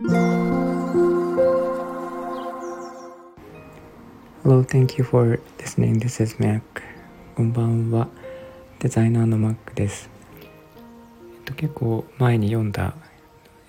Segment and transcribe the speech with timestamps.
[0.00, 0.12] Hello,
[4.62, 5.98] thank you for listening.
[5.98, 6.62] This is Mac.
[7.34, 8.06] こんばんは。
[8.78, 10.08] デザイナーの Mac です。
[11.34, 12.94] えっと、結構前に読んだ、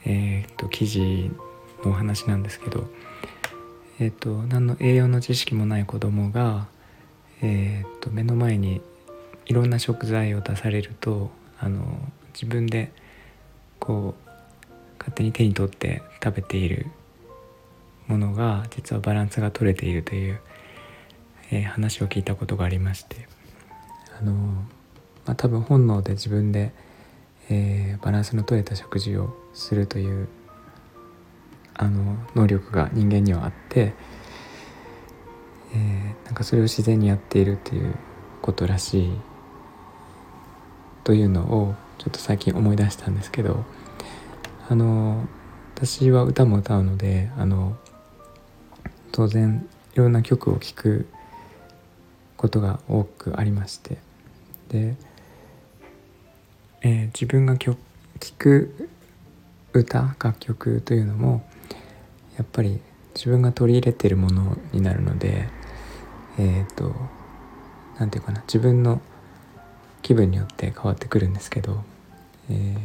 [0.05, 1.31] えー、っと記事
[1.83, 2.87] のお話なんですけど、
[3.99, 6.67] えっと、何の栄養の知識もない子供が、
[7.41, 8.83] えー、っと目の前に
[9.47, 11.99] いろんな食材を出されるとあの
[12.35, 12.91] 自分で
[13.79, 14.28] こう
[14.99, 16.87] 勝手に手に取って食べている
[18.07, 20.39] ものが実はバランスが取れているという
[21.51, 23.27] えー、話を聞いたことがありまして
[24.19, 26.71] あの、まあ、多分本能で自分で、
[27.49, 30.27] えー、バランスの取れた食事をするという
[31.73, 33.93] あの能力が人間にはあって、
[35.73, 37.95] えー、なんかそれを自然にやっているという
[38.41, 39.11] ことらしい
[41.03, 43.63] というのをちょっと最近思い出したんですけど
[44.69, 45.27] あの
[45.75, 47.75] 私は歌も歌うのであの
[49.11, 51.07] 当然いろんな曲を聴く
[52.37, 53.97] ことが多くありまして。
[54.69, 54.95] で、
[56.81, 57.75] えー、自分が聴
[58.37, 58.89] く
[59.73, 61.43] 歌楽曲というのも
[62.37, 62.79] やっぱり
[63.15, 65.49] 自分が取り入れてるものになるので
[66.37, 66.95] えっ、ー、と
[67.97, 69.01] 何て言うかな自分の
[70.03, 71.83] 気分によって変わってくるんですけど、
[72.49, 72.77] えー、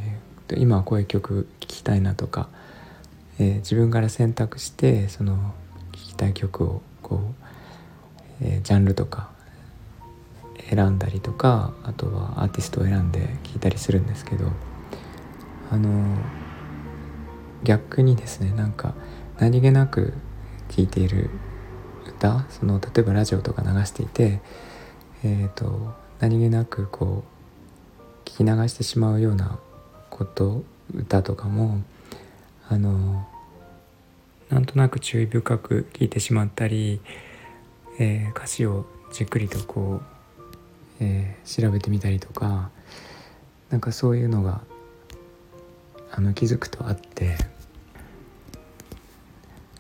[0.57, 2.49] 今はこういう曲聴きたいなとか、
[3.39, 5.55] えー、自分から選択してその
[5.93, 7.17] 聴きたい曲をこ
[8.41, 9.31] う、えー、ジャンルとか
[10.69, 14.51] 選んだりとかあとはアーティストを選んで聴いたりするんですけど
[15.71, 16.17] あの
[17.63, 18.95] 逆にですねなんか
[19.39, 20.15] 何気なく
[20.69, 21.31] 聴いている
[22.07, 24.41] 歌その例えばラジオとか流していて、
[25.25, 27.25] えーと、何気なくこ
[28.27, 29.59] う聞き流してしまうような
[30.15, 30.63] こと
[30.95, 31.83] 歌とかも
[32.69, 33.27] あの
[34.49, 37.01] なんとなく注意深く聞いてしまったり、
[37.99, 40.15] えー、歌詞をじっくりとこう
[41.01, 42.71] えー、調べてみたりとか
[43.71, 44.61] なんかそういうのが
[46.11, 47.37] あの気づくとあって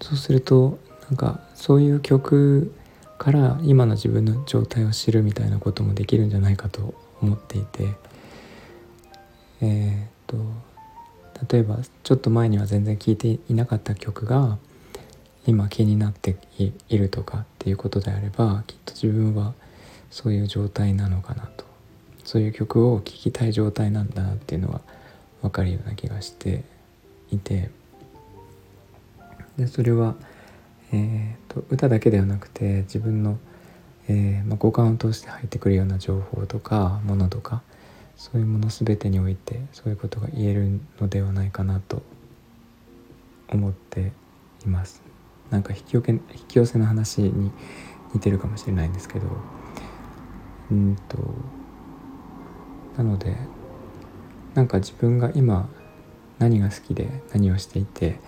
[0.01, 0.79] そうすると
[1.09, 2.75] なんかそういう曲
[3.19, 7.89] から今の自分の状態を知るみたいなこともできるんじゃないかと思っていて
[9.63, 10.65] えー、と
[11.51, 14.59] 例えばちょっと前には全然聴いていなかった曲が
[15.47, 19.53] 今気になっているとかっていうことであればきっと自分は
[20.11, 21.65] そういう状態なのかなと。
[22.25, 24.81] そういう曲を聴きたい状態なんだなっていうのは
[25.43, 26.65] 分かるような気がして
[27.31, 27.71] いて。
[29.59, 30.17] でそれは、
[30.93, 33.39] えーと、歌だけではなくて自分の、
[34.09, 37.63] えーまあ、五感を通して入ってくるような情報とかものとか
[38.17, 42.03] そういうもの全てにおいてそういうことが言えるのではないかなと
[43.49, 44.13] 思って
[44.65, 45.03] います。
[45.51, 47.51] なんか引き寄せ引き寄せの話に
[48.15, 49.27] 似てるかもしれないんですけど
[50.71, 51.19] うんと
[52.97, 53.37] なので
[54.55, 55.69] なんか自分が今
[56.39, 58.19] 何が好きで何をしていて、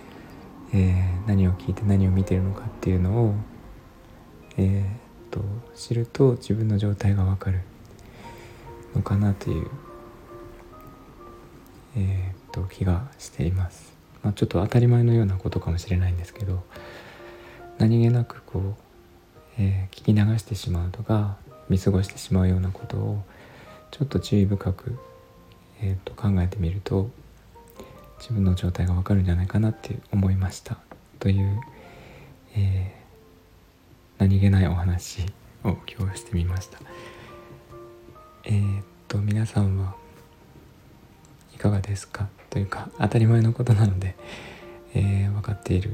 [0.73, 3.35] えー、何を聞いて何を見てるのかっていうのを、
[4.57, 4.95] えー、っ
[5.31, 5.41] と
[5.75, 7.61] 知ると自分の状態がわかる
[8.97, 9.67] のかなという、
[11.95, 13.93] えー、っと気がしています。
[14.23, 16.63] まあ、ちょっと当たり前のようなことかもしれないんですけど
[17.77, 18.73] 何気なくこう、
[19.59, 21.37] え聞き流してしまうとか
[21.69, 23.23] 見過ごしてしまうようなことを
[23.91, 24.97] ちょっと注意深く、
[25.81, 27.09] えー、と考えてみると
[28.19, 30.77] 自分の状態がわかるんじゃないかなって思いました
[31.19, 31.59] という、
[32.55, 35.21] えー、何気ないお話
[35.63, 36.79] を今日してみました
[38.47, 39.93] えー、っと皆さんは
[41.53, 42.29] いかがですか？
[42.49, 44.15] というか当たり前のことなので、
[44.95, 45.91] えー、分かっている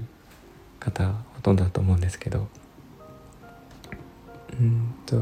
[0.79, 2.47] 方ほとんどだと思うんですけど。
[4.59, 5.19] うんと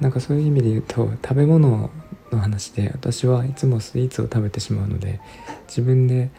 [0.00, 1.90] なんかそういう意味で言うと食べ物
[2.30, 5.20] の話で私はいつもスイーツを食べてしまうので
[5.66, 6.30] 自分で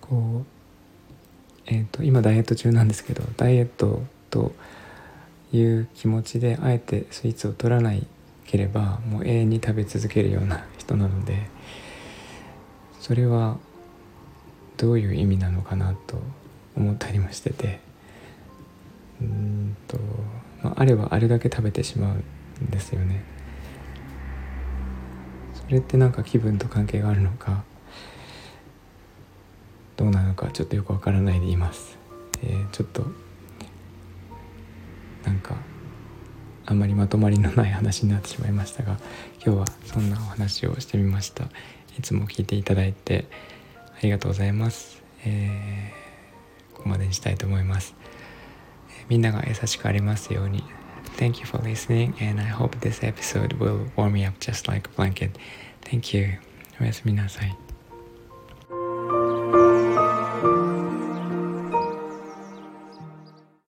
[0.00, 4.52] こう、えーと、今ダイエット中なんですけどダイエットと
[5.52, 8.06] いう気持ちであえてスイーツを取らない
[8.44, 11.48] ければもう永遠に食べ続けるような人なので
[13.00, 13.58] それは
[14.76, 16.20] どういう意味なのかなと
[16.76, 17.80] 思ったりもしてて
[19.20, 19.98] うんと、
[20.62, 22.14] まあ、あればあれだけ食べてしまう
[22.64, 23.22] んですよね。
[25.54, 27.62] それってなんか気分と関係があるのか
[29.96, 31.98] どうなのかちょっとよくわからないでいます。
[32.42, 33.04] えー、ちょっと
[36.70, 38.96] あんまりまとまりのない話になってしまいましたが
[39.44, 41.44] 今日はそんなお話をしてみました。
[41.98, 43.26] いつも聞いていただいて
[43.98, 47.96] ありがとうございます、えー、ここまでにしたいと思います。
[48.88, 50.62] えみんなが優しくありますように。
[51.16, 55.02] Thank you for listening and I hope this episode will warm me up just like a
[55.02, 55.32] blanket.
[55.82, 56.38] Thank you.
[56.80, 57.69] おやすみなさい。